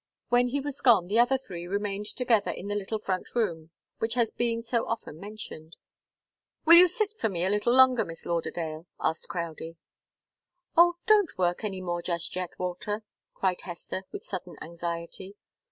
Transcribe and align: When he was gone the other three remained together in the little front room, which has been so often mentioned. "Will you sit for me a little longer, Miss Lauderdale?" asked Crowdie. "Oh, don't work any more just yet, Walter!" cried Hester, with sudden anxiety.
When 0.29 0.47
he 0.47 0.59
was 0.59 0.81
gone 0.81 1.05
the 1.05 1.19
other 1.19 1.37
three 1.37 1.67
remained 1.67 2.07
together 2.07 2.49
in 2.49 2.69
the 2.69 2.73
little 2.75 2.97
front 2.97 3.35
room, 3.35 3.69
which 3.99 4.15
has 4.15 4.31
been 4.31 4.63
so 4.63 4.87
often 4.87 5.19
mentioned. 5.19 5.77
"Will 6.65 6.73
you 6.77 6.87
sit 6.87 7.13
for 7.19 7.29
me 7.29 7.45
a 7.45 7.51
little 7.51 7.71
longer, 7.75 8.03
Miss 8.03 8.25
Lauderdale?" 8.25 8.87
asked 8.99 9.29
Crowdie. 9.29 9.77
"Oh, 10.75 10.95
don't 11.05 11.37
work 11.37 11.63
any 11.63 11.81
more 11.81 12.01
just 12.01 12.35
yet, 12.35 12.49
Walter!" 12.57 13.03
cried 13.35 13.61
Hester, 13.61 14.05
with 14.11 14.23
sudden 14.23 14.57
anxiety. 14.59 15.35